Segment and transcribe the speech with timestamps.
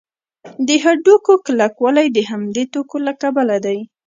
[0.67, 3.77] د هډوکو کلکوالی د همدې توکو له کبله دی.